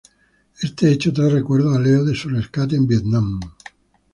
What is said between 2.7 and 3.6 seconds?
en Vietnam.